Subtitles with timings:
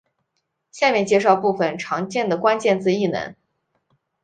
[0.71, 3.35] 下面介绍部分常见的关键字异能。